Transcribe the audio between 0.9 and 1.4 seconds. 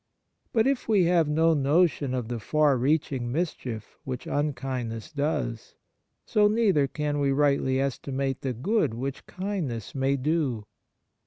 have